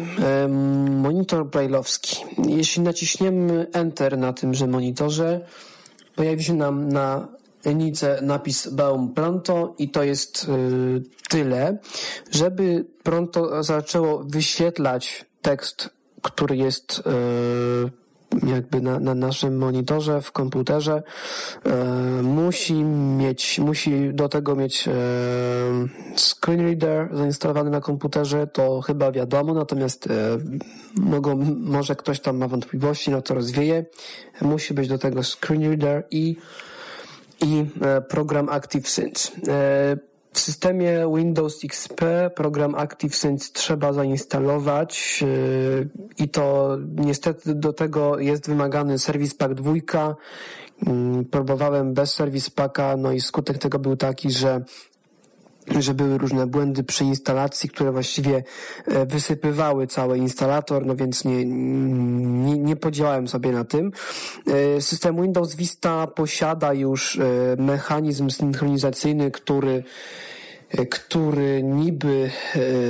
[0.91, 2.17] Monitor brajlowski.
[2.49, 5.41] Jeśli naciśniemy Enter na tymże monitorze,
[6.17, 7.29] pojawi się nam na
[7.65, 11.79] linijce napis Baum Pronto i to jest y, tyle.
[12.31, 15.91] Żeby Pronto zaczęło wyświetlać tekst,
[16.23, 17.03] który jest
[18.47, 21.03] jakby na, na naszym monitorze w komputerze
[21.65, 24.93] e, musi mieć, musi do tego mieć e,
[26.17, 30.11] screen reader zainstalowany na komputerze, to chyba wiadomo, natomiast e,
[30.97, 33.85] mogą, może ktoś tam ma wątpliwości, no to rozwieje.
[34.41, 36.37] Musi być do tego screen reader i,
[37.43, 39.33] i e, program ActiveSync.
[39.49, 42.03] E, w systemie Windows XP
[42.35, 49.73] program ActiveSync trzeba zainstalować yy, i to niestety do tego jest wymagany Service Pack 2.
[50.87, 54.65] Mm, próbowałem bez Service Packa, no i skutek tego był taki, że
[55.81, 58.43] że były różne błędy przy instalacji, które właściwie
[58.87, 63.93] e, wysypywały cały instalator, no więc nie, nie, nie podziałałem sobie na tym.
[64.47, 67.23] E, system Windows Vista posiada już e,
[67.59, 69.85] mechanizm synchronizacyjny, który
[70.91, 72.31] który niby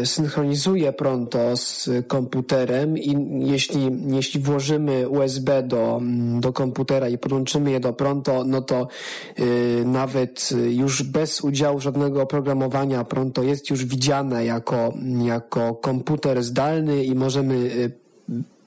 [0.00, 3.16] e, synchronizuje Pronto z komputerem i
[3.50, 6.00] jeśli, jeśli włożymy USB do,
[6.40, 8.88] do komputera i podłączymy je do Pronto, no to
[9.37, 9.44] e,
[9.84, 14.92] nawet już bez udziału żadnego oprogramowania Pronto jest już widziane jako,
[15.24, 18.03] jako komputer zdalny i możemy e,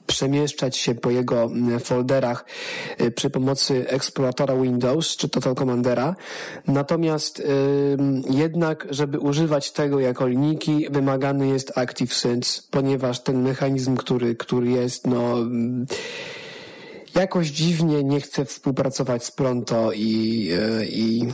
[0.08, 2.44] przemieszczać się po jego mm, folderach
[3.00, 6.16] y, przy pomocy eksploratora Windows czy Total Commandera.
[6.66, 7.42] Natomiast
[8.30, 15.06] jednak, żeby używać tego jako linijki, wymagany jest ActiveSync, ponieważ ten mechanizm, który, który jest,
[15.06, 15.86] no mm,
[17.14, 20.48] jakoś dziwnie nie chce współpracować z Pronto i,
[20.80, 21.28] y, i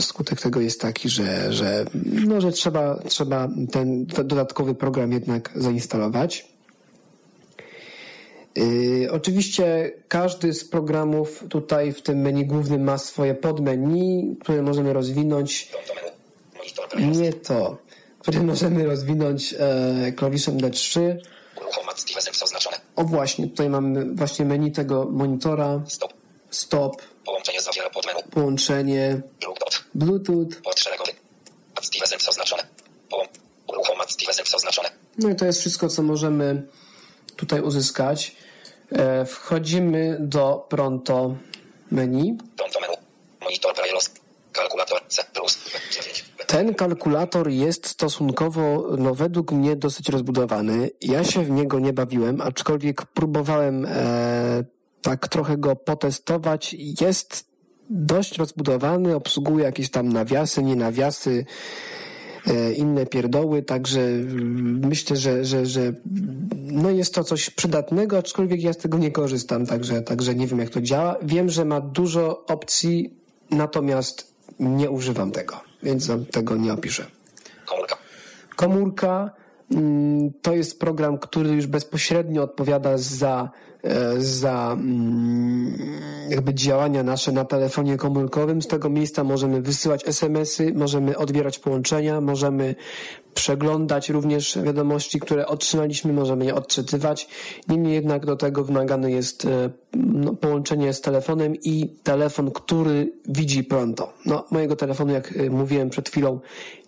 [0.00, 6.57] skutek tego jest taki, że, że, no, że trzeba, trzeba ten dodatkowy program jednak zainstalować.
[8.56, 14.92] Yy, oczywiście każdy z programów tutaj w tym menu głównym ma swoje podmenu, które możemy
[14.92, 15.72] rozwinąć.
[16.98, 17.78] Nie to,
[18.18, 21.16] które możemy rozwinąć e, klawiszem D3.
[22.96, 25.82] O właśnie, tutaj mamy właśnie menu tego monitora.
[25.88, 26.12] Stop.
[26.50, 27.02] Stop.
[27.24, 28.18] Połączenie zawiera podmenu.
[28.30, 29.20] Połączenie.
[29.94, 30.48] Bluetooth.
[30.64, 31.12] Port szeregowy.
[31.74, 32.62] Active oznaczone.
[33.66, 34.90] Uruchom Active oznaczone.
[35.18, 36.66] No i to jest wszystko, co możemy
[37.36, 38.36] tutaj uzyskać.
[38.92, 41.34] E, wchodzimy do Pronto
[41.90, 42.36] menu.
[42.56, 42.94] Pronto menu.
[43.40, 44.20] Monitor Braille'owski.
[44.52, 45.24] Kalkulator C+.
[46.46, 50.90] Ten kalkulator jest stosunkowo, no według mnie, dosyć rozbudowany.
[51.00, 54.64] Ja się w niego nie bawiłem, aczkolwiek próbowałem e,
[55.02, 56.76] tak trochę go potestować.
[57.00, 57.48] Jest
[57.90, 61.44] dość rozbudowany, obsługuje jakieś tam nawiasy, nie nawiasy,
[62.48, 65.92] E, inne pierdoły, także mm, myślę, że, że, że
[66.70, 70.58] no jest to coś przydatnego, aczkolwiek ja z tego nie korzystam, także, także nie wiem
[70.58, 71.16] jak to działa.
[71.22, 73.14] Wiem, że ma dużo opcji,
[73.50, 77.06] natomiast nie używam tego, więc tego nie opiszę.
[77.66, 77.96] Komórka.
[78.56, 79.30] Komórka
[79.70, 83.50] mm, to jest program, który już bezpośrednio odpowiada za
[84.18, 85.78] za mm,
[86.28, 88.62] jakby działania nasze na telefonie komórkowym.
[88.62, 92.74] Z tego miejsca możemy wysyłać SMS-y, możemy odbierać połączenia, możemy
[93.34, 97.28] przeglądać również wiadomości, które otrzymaliśmy, możemy je odczytywać.
[97.68, 103.64] Niemniej jednak do tego wymagane jest e, no, połączenie z telefonem i telefon, który widzi
[103.64, 104.12] pronto.
[104.26, 106.40] No, mojego telefonu, jak e, mówiłem przed chwilą,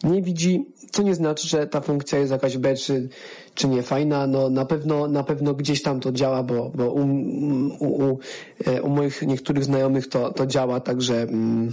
[0.05, 3.09] nie widzi, co nie znaczy, że ta funkcja jest jakaś B czy,
[3.55, 4.26] czy nie fajna.
[4.26, 7.00] No, na pewno, na pewno gdzieś tam to działa, bo, bo u,
[7.79, 8.18] u, u,
[8.66, 11.72] e, u moich niektórych znajomych to, to działa, także mm,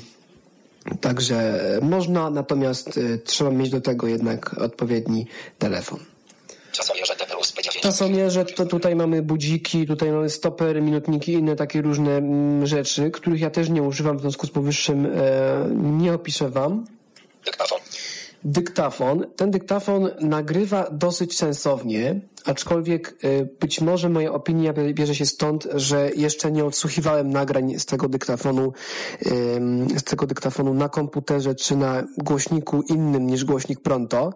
[1.01, 5.27] Także można, natomiast y, trzeba mieć do tego jednak odpowiedni
[5.60, 5.99] telefon.
[7.82, 13.12] Czasomierze to tutaj mamy budziki, tutaj mamy stopery, minutniki i inne takie różne mm, rzeczy,
[13.12, 15.10] których ja też nie używam, w związku z powyższym e,
[15.75, 16.86] nie opiszę Wam.
[17.45, 17.77] Dyktafon.
[18.50, 19.26] Dyktafon.
[19.36, 26.10] Ten dyktafon nagrywa dosyć sensownie, aczkolwiek y, być może moja opinia bierze się stąd, że
[26.16, 28.74] jeszcze nie odsłuchiwałem nagrań z tego dyktafonu,
[29.98, 34.34] z tego dyktafonu na komputerze czy na głośniku innym niż głośnik Pronto.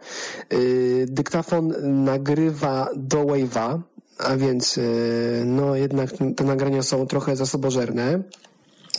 [0.53, 3.79] Y, dyktafon nagrywa do Wave'a,
[4.17, 4.79] a więc
[5.45, 8.23] no jednak te nagrania są trochę zasobożerne.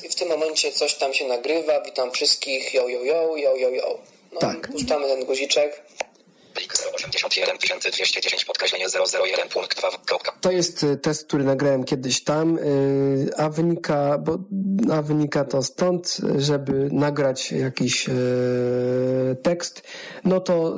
[0.05, 1.81] I w tym momencie coś tam się nagrywa.
[1.85, 2.75] Witam wszystkich.
[2.75, 4.12] Yo, yo, yo, yo, yo, yo.
[4.33, 4.69] No, tak.
[4.69, 5.83] Puszczamy ten guziczek.
[6.55, 8.87] Plik 081210 podkreślenie
[9.25, 9.89] 001 punkt 2.
[10.41, 14.39] To jest y, test, który nagrałem kiedyś tam, y, a wynika, bo,
[14.93, 18.13] a wynika to stąd, żeby nagrać jakiś y,
[19.43, 19.83] tekst,
[20.25, 20.77] no to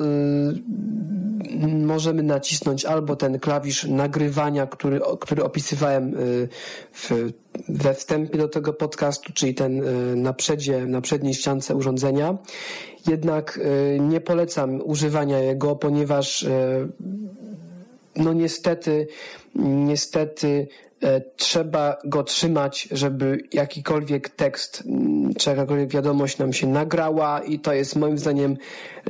[1.68, 6.16] możemy nacisnąć albo ten klawisz nagrywania, który, który opisywałem
[6.92, 7.32] w,
[7.68, 9.82] we wstępie do tego podcastu, czyli ten
[10.22, 12.38] na przedzie, na przedniej ściance urządzenia,
[13.06, 16.88] jednak e, nie polecam używania jego, ponieważ e,
[18.16, 19.06] no niestety,
[19.54, 20.68] niestety
[21.02, 24.82] e, trzeba go trzymać, żeby jakikolwiek tekst
[25.38, 28.56] czy jakakolwiek wiadomość nam się nagrała i to jest moim zdaniem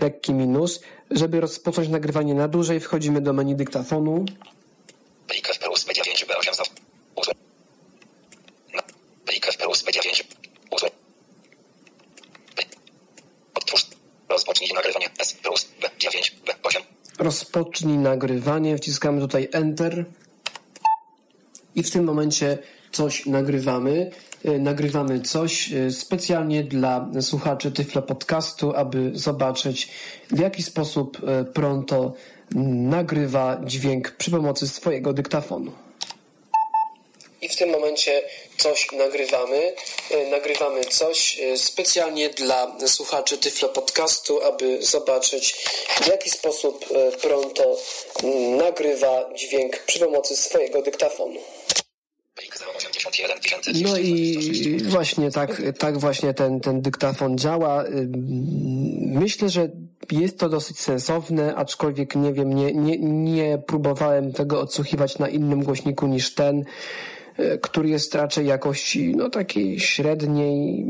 [0.00, 0.80] lekki minus.
[1.10, 4.24] Żeby rozpocząć nagrywanie na dłużej, wchodzimy do menu dyktafonu.
[5.28, 6.62] Plik FPUS Media 5 B8
[9.26, 10.24] Plik FPUS Media 5
[14.34, 16.82] Rozpocznij nagrywanie S plus B9 B8.
[17.24, 20.04] Rozpocznij nagrywanie, wciskamy tutaj Enter.
[21.74, 22.58] I w tym momencie
[22.92, 24.10] coś nagrywamy.
[24.44, 29.90] E, nagrywamy coś e, specjalnie dla słuchaczy Tyflo Podcastu, aby zobaczyć
[30.30, 32.14] w jaki sposób e, Pronto
[32.90, 35.83] nagrywa dźwięk przy pomocy swojego dyktafonu
[37.44, 38.22] i w tym momencie
[38.56, 39.72] coś nagrywamy.
[40.10, 45.52] E, nagrywamy coś e, specjalnie dla słuchaczy Tyflo Podcastu, aby zobaczyć
[46.02, 47.76] w jaki sposób e, Pronto
[48.58, 51.40] nagrywa dźwięk przy pomocy swojego dyktafonu.
[53.82, 57.84] No i właśnie tak, tak właśnie ten, ten dyktafon działa.
[59.00, 59.68] Myślę, że
[60.12, 65.64] jest to dosyć sensowne, aczkolwiek nie wiem, nie, nie, nie próbowałem tego odsłuchiwać na innym
[65.64, 66.64] głośniku niż ten.
[67.36, 70.86] E, który jest raczej jakości no takiej średniej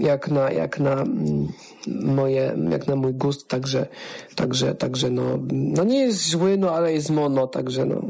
[0.00, 1.48] jak na, jak na mm,
[1.86, 3.86] moje, jak na mój gust, także,
[4.34, 8.02] także, także no, no nie jest zły, no ale jest mono, także no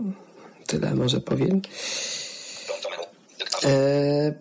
[0.67, 1.63] tyle może powiem.
[3.65, 4.35] E,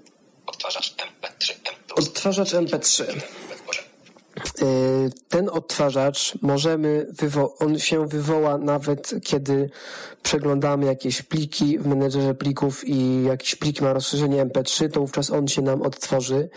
[0.45, 1.53] odtwarzacz MP3.
[1.95, 3.03] Odtwarzacz MP3.
[4.61, 7.07] Y, ten odtwarzacz możemy,
[7.59, 9.69] on się wywoła nawet kiedy
[10.23, 15.47] przeglądamy jakieś pliki w menedżerze plików i jakiś plik ma rozszerzenie MP3, to wówczas on
[15.47, 16.49] się nam odtworzy.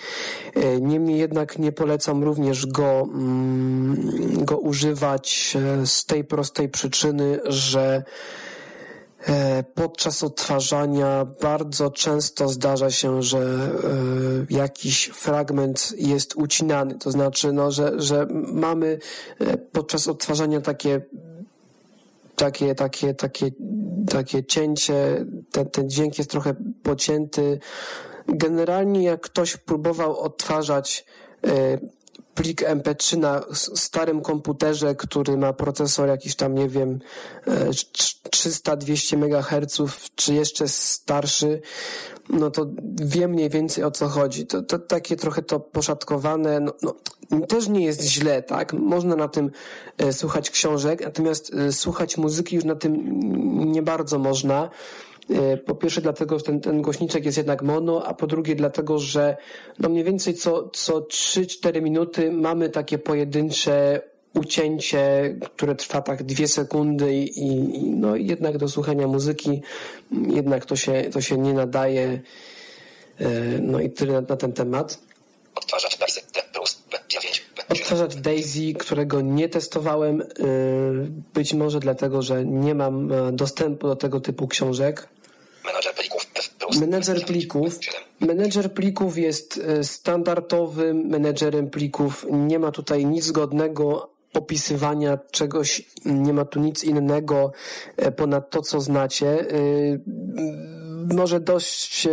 [0.57, 7.41] Y, niemniej jednak nie polecam również go, mm, go używać e, z tej prostej przyczyny,
[7.45, 8.54] że E,
[9.75, 13.71] podczas odtwarzania bardzo często zdarza się, że e,
[14.51, 16.99] jakiś fragment jest ucinany.
[16.99, 18.99] To znaczy, no, że, że mamy
[19.41, 21.01] e, podczas odtwarzania takie
[22.37, 23.51] takie, takie, takie,
[24.11, 27.59] takie cięcie, ten, ten dźwięk jest trochę pocięty.
[28.29, 31.05] Generalnie jak ktoś próbował odtwarzać
[32.35, 36.99] plik MP3 na starym komputerze, który ma procesor jakiś tam, nie wiem,
[38.31, 39.81] 300-200 e, MHz,
[40.15, 41.61] czy jeszcze starszy,
[42.29, 42.67] no to
[43.03, 44.47] wiem mniej więcej o co chodzi.
[44.47, 48.73] To, to takie trochę to poszatkowane, no, no, też nie jest źle, tak?
[48.73, 49.51] Można na tym
[49.99, 53.21] e, słuchać książek, natomiast e, słuchać muzyki już na tym
[53.73, 54.71] nie bardzo można.
[55.31, 58.99] E, po pierwsze dlatego, że ten, ten głośniczek jest jednak mono, a po drugie dlatego,
[58.99, 59.37] że
[59.79, 64.01] no mniej więcej co, co 3-4 minuty mamy takie pojedyncze
[64.35, 67.39] ucięcie, które trwa tak dwie sekundy i,
[67.79, 69.63] i no jednak do słuchania muzyki
[70.29, 72.21] jednak to się, to się nie nadaje.
[73.21, 74.99] E, no i tyle na, na ten temat.
[75.55, 76.21] Odtwarzacz Daisy
[76.53, 77.41] plus B9.
[77.69, 80.27] Odtwarzacz Daisy, którego nie testowałem, e,
[81.35, 85.09] być może dlatego, że nie mam dostępu do tego typu książek.
[86.81, 87.79] Menedżer plików.
[88.21, 89.19] Menedżer plików.
[89.19, 92.27] Jest e, standardowym menedżerem plików.
[92.31, 97.53] Nie ma tutaj nic zgodnego opisywania czegoś, nie ma tu nic innego
[97.97, 99.51] e, ponad to, co znacie.
[99.51, 99.55] E,
[101.15, 102.09] może dość,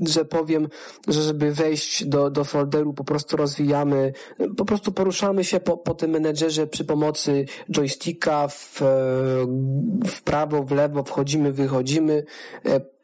[0.00, 0.68] że powiem,
[1.08, 4.12] że żeby wejść do, do folderu, po prostu rozwijamy,
[4.56, 8.80] po prostu poruszamy się po, po tym menedżerze przy pomocy joysticka w,
[10.06, 12.24] w prawo, w lewo, wchodzimy, wychodzimy,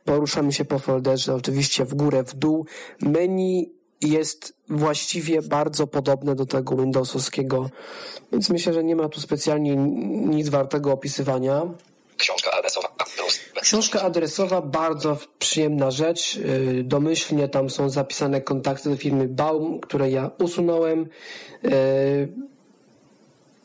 [0.06, 2.66] poruszamy się po folderze, oczywiście w górę, w dół.
[3.00, 7.70] Menu jest właściwie bardzo podobne do tego Windowsowskiego,
[8.32, 11.62] więc myślę, że nie ma tu specjalnie nic wartego opisywania.
[12.16, 12.88] Książka adresowa.
[13.60, 16.36] Książka adresowa, bardzo przyjemna rzecz.
[16.36, 21.08] Y, domyślnie tam są zapisane kontakty do firmy Baum, które ja usunąłem.
[21.64, 22.28] Y,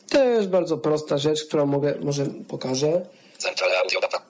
[0.08, 3.06] też bardzo prosta rzecz, którą mogę, może pokażę.
[3.38, 4.22] Centrale Audio Data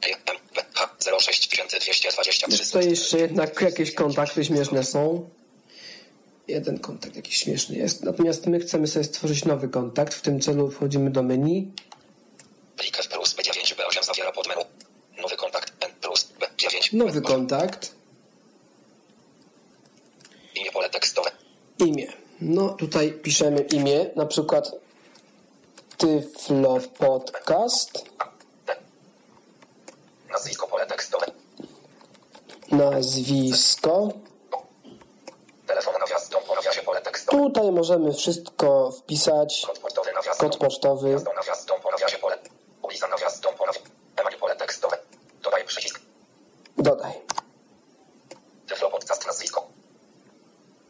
[2.64, 5.30] Tutaj jeszcze jednak jakieś kontakty śmieszne są.
[6.48, 8.02] Jeden kontakt jakiś śmieszny jest.
[8.02, 10.14] Natomiast my chcemy sobie stworzyć nowy kontakt.
[10.14, 11.72] W tym celu wchodzimy do menu.
[13.10, 14.32] Plus B9 B8 zawiera.
[15.22, 16.94] Nowy kontakt N plus B9.
[16.96, 17.92] Nowy kontakt.
[20.54, 21.30] Imię pole tekstowe.
[21.78, 22.12] Imię.
[22.40, 24.72] No tutaj piszemy imię, na przykład
[25.96, 28.04] Tyflo Podcast.
[30.30, 31.26] Nazwisko pole tekstowe.
[32.72, 34.08] Nazwisko.
[37.30, 39.66] Tutaj możemy wszystko wpisać.
[40.38, 41.16] Kod pocztowy.
[46.78, 47.12] Dodaj.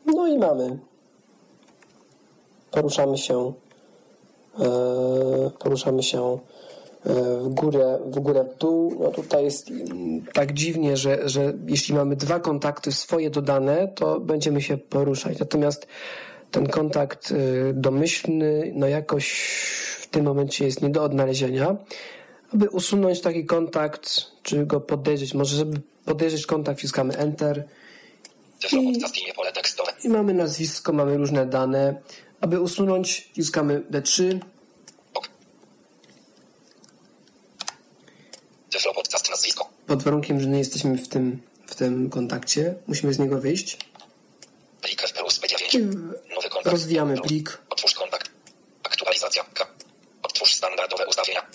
[0.07, 0.79] No i mamy.
[2.71, 3.53] Poruszamy się.
[4.61, 6.39] e, poruszamy się
[7.05, 8.97] w górę, w górę, w dół.
[9.01, 9.71] No tutaj jest
[10.33, 15.39] tak dziwnie, że, że jeśli mamy dwa kontakty swoje dodane, to będziemy się poruszać.
[15.39, 15.87] Natomiast
[16.53, 19.33] ten kontakt e, domyślny, no jakoś
[20.01, 21.77] w tym momencie jest nie do odnalezienia.
[22.55, 27.69] Aby usunąć taki kontakt, czy go podejrzeć, może żeby podejrzeć kontakt, wciskamy Enter.
[28.73, 29.03] I-.
[30.05, 32.01] I mamy nazwisko, mamy różne dane.
[32.41, 34.39] Aby usunąć, wciskamy D3.
[35.15, 35.29] Ok.
[38.71, 39.69] Tyflo podcast nazwisko.
[39.93, 42.75] Pod warunkiem, że nie jesteśmy w tym, w tym kontakcie.
[42.87, 43.79] Musimy z niego wyjść.
[44.83, 45.85] Plik F plus B9.
[46.35, 46.67] Nowy kontakt.
[46.67, 47.59] Rozwijamy plik.
[47.71, 48.31] Otwórz kontakt.
[48.83, 49.45] Aktualizacja.
[50.23, 51.47] Otwórz standardowe ustawienia.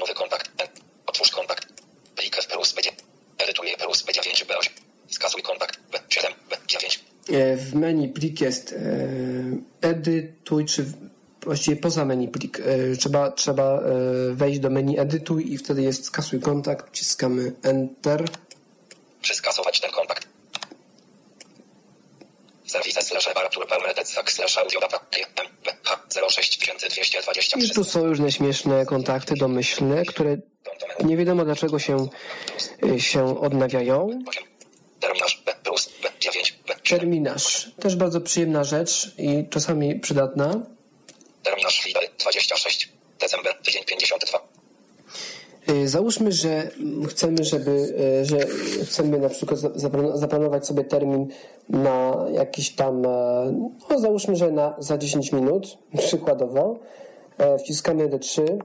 [0.00, 0.50] Nowy kontakt.
[1.06, 1.66] Otwórz kontakt.
[2.16, 2.90] Plik F plus B9.
[3.38, 4.70] Edytuję plus B9 B8.
[5.08, 5.78] Skasuj kontakt.
[5.92, 6.98] B7 B9.
[7.32, 10.84] E, W menu plik jest e, edytuj, czy
[11.46, 12.60] właściwie poza menu plik.
[12.60, 13.82] E, Trzeba, trzeba e,
[14.34, 16.90] wejść do menu edytuj i wtedy jest skasuj kontakt.
[16.90, 18.24] Wciskamy Enter.
[19.22, 20.28] Czy skasować ten kontakt?
[22.66, 25.00] Serwis slash Artur Pełmedecak slash audiodata
[25.36, 30.36] M B H 06223 I tu są różne śmieszne kontakty domyślne, które
[31.04, 32.08] nie wiadomo dlaczego się,
[32.82, 34.22] e, się odnawiają.
[34.28, 34.44] 8.
[35.00, 36.88] Terminarz B plus B9 B7.
[36.88, 37.70] Terminarz.
[37.80, 40.60] Też bardzo przyjemna rzecz i czasami przydatna.
[41.42, 42.88] Terminarz lider 26.
[43.20, 44.38] December tydzień 52.
[44.38, 44.42] Y,
[45.84, 46.70] Załóżmy, że
[47.08, 48.36] chcemy, żeby, y, że
[48.84, 51.28] chcemy na przykład za- zaplan- zaplanować sobie termin
[51.68, 53.08] na jakiś tam, e,
[53.90, 56.78] no załóżmy, że na za 10 minut, przykładowo.
[57.38, 58.58] E, Wciskamy D3,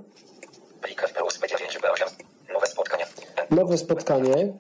[0.81, 2.05] Plik F plus B9 B8.
[2.53, 3.05] Nowe spotkanie.
[3.51, 4.53] nowe spotkanie.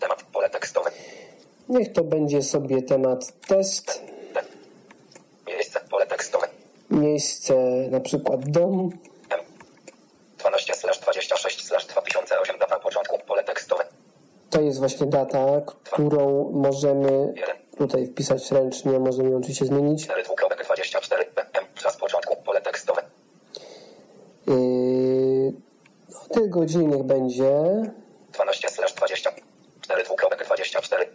[0.00, 0.90] Temat pole tekstowe.
[1.68, 4.02] Niech to będzie sobie temat test.
[5.46, 6.48] Miejsce pole tekstowe.
[6.90, 7.54] miejsce
[7.90, 8.90] na przykład dom,
[9.30, 9.40] M.
[10.38, 13.84] 12 slash 26 slash 2008 data początku pole tekstowe.
[14.58, 17.32] To jest właśnie data, którą możemy
[17.78, 20.04] tutaj wpisać ręcznie, możemy ją oczywiście zmienić.
[20.04, 21.64] 4 dwukropek 24 M.
[21.74, 23.02] Czas początku pole tekstowe.
[24.46, 25.52] Yy,
[26.30, 27.52] o tej godzinie niech będzie
[28.32, 29.30] 12 slash 20
[29.80, 31.06] 4 dwukropek 24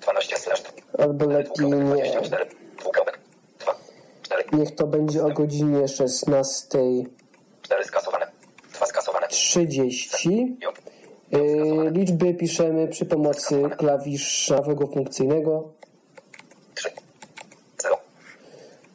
[0.00, 0.62] 12 slash
[0.98, 1.84] albo lepiej nie.
[1.84, 2.46] 24
[2.78, 3.18] dwukropek
[3.58, 3.74] 2
[4.22, 7.04] 4 Niech to będzie o godzinie 16.30.
[7.62, 8.26] 4 skasowane
[8.74, 9.72] 2 skasowane J
[10.24, 10.56] Yy,
[11.90, 15.72] liczby piszemy przy pomocy klawisza prawego funkcyjnego.
[16.74, 16.90] 3
[17.82, 17.98] 0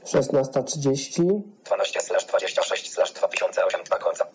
[0.05, 1.41] 16.30.
[1.65, 4.25] 12 slash 26 slash 2008 2 końca.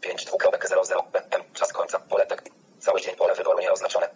[0.00, 1.42] 5 dwukropek 00 M.
[1.54, 1.98] Czas końca.
[1.98, 2.42] Pole tek.
[2.80, 4.08] Cały dzień pole wyboru nieoznaczone.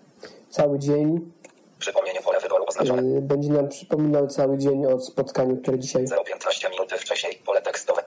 [0.51, 1.33] Cały dzień.
[1.79, 3.03] Przypomnienie pole wyboru oznaczone.
[3.03, 7.43] Yy, będzie nam przypominał cały dzień o spotkaniu, które dzisiaj 0,15 minuty wcześniej.
[7.47, 8.05] Pole tekstowe.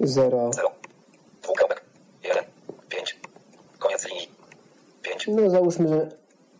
[0.00, 0.50] 0.
[0.54, 0.70] 0
[1.42, 1.84] dwukropek
[2.24, 2.44] 1
[2.88, 3.18] 5
[3.78, 4.28] Koniec linii
[5.02, 6.08] 5 No załóżmy, że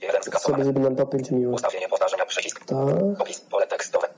[0.01, 1.55] 1 sobie żeby nam po 5 minut.
[1.55, 2.65] Ustawienie powtarzania przycisk.
[2.65, 3.21] Tak.
[3.21, 4.09] Opis pole tekstowe.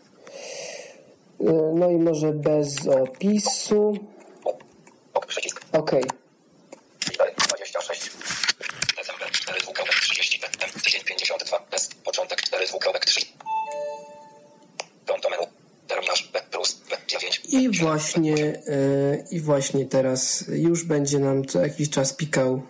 [1.41, 3.95] Yy, No i może bez opisu.
[5.15, 5.61] Ok przycisk.
[5.73, 5.93] OK.
[7.11, 8.11] Lider 26
[8.97, 9.31] December.
[9.31, 12.43] 4 dwukropek 30 M tydzień 52 S Początek.
[12.43, 13.21] 4 dwukropek 3
[15.07, 15.43] Konto menu.
[15.89, 16.81] Terminarz B plus.
[16.91, 22.63] B9 I właśnie, yy, I właśnie teraz już będzie nam co jakiś czas pikał.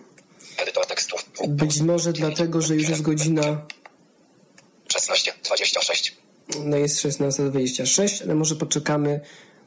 [1.49, 3.65] Być może dlatego, że już jest godzina,
[4.87, 6.19] 16 26
[6.65, 9.21] no jest 16.26, ale może poczekamy.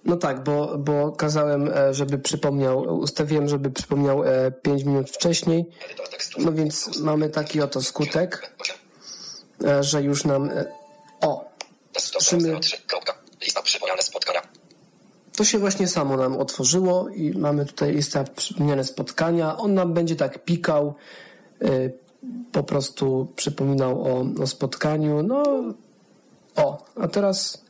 [0.05, 4.23] No tak, bo, bo kazałem, e, żeby przypomniał, ustawiłem, żeby przypomniał
[4.63, 5.65] 5 minut wcześniej.
[6.39, 8.77] No więc mamy taki oto skutek, 8
[9.65, 10.51] e, że już nam.
[10.51, 10.65] e,
[11.21, 11.45] O,
[11.95, 12.61] Desktop Szymy.
[12.61, 14.43] 03 kropka Lista przypomniane spotkania
[15.37, 19.57] To się właśnie samo nam otworzyło i mamy tutaj listę przypomniane spotkania.
[19.57, 20.95] On nam będzie tak pikał.
[21.65, 21.93] Y,
[22.53, 25.23] po prostu przypominał o, o spotkaniu.
[25.23, 25.43] No,
[26.57, 27.63] o, a teraz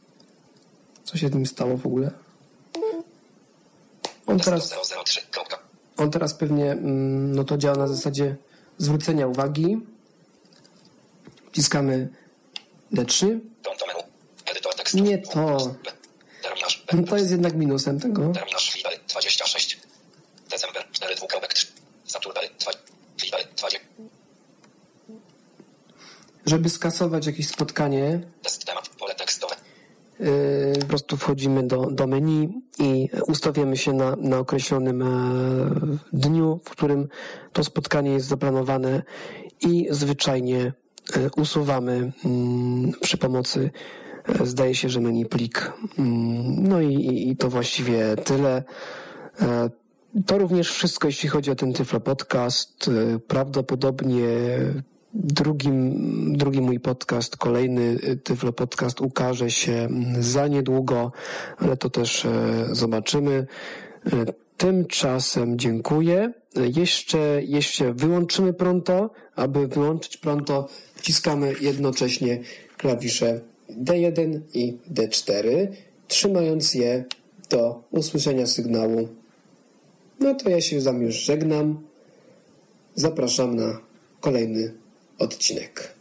[1.04, 2.10] co się z nim stało w ogóle?
[4.26, 4.74] On teraz,
[5.96, 8.36] on teraz pewnie mm, no to działa na zasadzie
[8.78, 9.76] zwrócenia uwagi.
[11.52, 12.08] Wciskamy
[12.92, 13.38] D3.
[14.94, 15.74] Nie to.
[17.08, 18.32] To jest jednak minusem tego.
[18.32, 19.80] Terminarz 26.
[20.50, 21.54] December 4 dwukropek
[22.04, 22.72] Saturn 2.
[23.56, 23.78] 20.
[26.46, 28.20] Żeby skasować jakieś spotkanie.
[30.20, 35.06] Yy, po prostu wchodzimy do, do menu i ustawiamy się na, na określonym e,
[36.12, 37.08] dniu, w którym
[37.52, 39.02] to spotkanie jest zaplanowane
[39.60, 40.72] i zwyczajnie
[41.16, 43.70] e, usuwamy mm, przy pomocy
[44.40, 45.72] e, zdaje się, że menu plik.
[45.98, 48.62] Mm, no i, i to właściwie tyle.
[50.26, 52.90] To również wszystko, jeśli chodzi o ten Tyflo Podcast.
[53.28, 54.26] Prawdopodobnie
[55.14, 59.88] Drugim, drugi mój podcast, kolejny Tyflo Podcast ukaże się
[60.20, 61.12] za niedługo,
[61.58, 62.30] ale to też e,
[62.70, 63.46] zobaczymy.
[64.06, 64.24] E,
[64.56, 66.32] tymczasem dziękuję.
[66.76, 69.10] Jeszcze, jeszcze wyłączymy pronto.
[69.36, 72.40] Aby wyłączyć pronto, wciskamy jednocześnie
[72.76, 73.40] klawisze
[73.70, 75.66] D1 i D4,
[76.08, 77.04] trzymając je
[77.50, 79.08] do usłyszenia sygnału.
[80.20, 81.82] No to ja się z Wami już żegnam.
[82.94, 83.80] Zapraszam na
[84.20, 84.81] kolejny
[85.22, 85.94] odcinek.